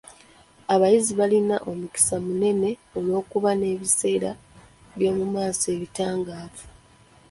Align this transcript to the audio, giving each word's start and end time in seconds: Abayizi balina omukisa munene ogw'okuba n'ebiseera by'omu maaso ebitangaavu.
Abayizi 0.73 1.11
balina 1.19 1.55
omukisa 1.71 2.15
munene 2.25 2.69
ogw'okuba 2.97 3.51
n'ebiseera 3.55 4.31
by'omu 4.97 5.25
maaso 5.33 5.65
ebitangaavu. 5.75 6.65